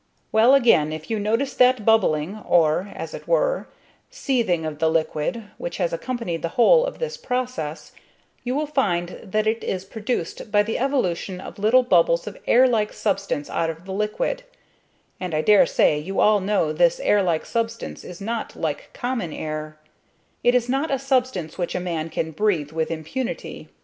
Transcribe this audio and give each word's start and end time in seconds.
Well, 0.31 0.55
again, 0.55 0.91
if 0.91 1.11
you 1.11 1.19
notice 1.19 1.53
that 1.53 1.85
bubbling, 1.85 2.39
or, 2.47 2.91
as 2.95 3.13
it 3.13 3.27
were, 3.27 3.67
seething 4.09 4.65
of 4.65 4.79
the 4.79 4.89
liquid, 4.89 5.43
which 5.59 5.77
has 5.77 5.93
accompanied 5.93 6.41
the 6.41 6.47
whole 6.57 6.87
of 6.87 6.97
this 6.97 7.17
process, 7.17 7.91
you 8.43 8.55
will 8.55 8.65
find 8.65 9.19
that 9.21 9.45
it 9.45 9.63
is 9.63 9.85
produced 9.85 10.51
by 10.51 10.63
the 10.63 10.79
evolution 10.79 11.39
of 11.39 11.59
little 11.59 11.83
bubbles 11.83 12.25
of 12.25 12.35
air 12.47 12.67
like 12.67 12.93
substance 12.93 13.47
out 13.47 13.69
of 13.69 13.85
the 13.85 13.93
liquid; 13.93 14.41
and 15.19 15.35
I 15.35 15.41
dare 15.41 15.67
say 15.67 15.99
you 15.99 16.19
all 16.19 16.39
know 16.39 16.73
this 16.73 16.99
air 16.99 17.21
like 17.21 17.45
substance 17.45 18.03
is 18.03 18.19
not 18.19 18.55
like 18.55 18.89
common 18.93 19.31
air; 19.31 19.77
it 20.43 20.55
is 20.55 20.67
not 20.67 20.89
a 20.89 20.97
substance 20.97 21.59
which 21.59 21.75
a 21.75 21.79
man 21.79 22.09
can 22.09 22.31
breathe 22.31 22.71
with 22.71 22.89
impunity. 22.89 23.69